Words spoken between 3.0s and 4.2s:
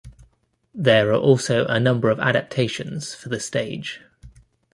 for the stage.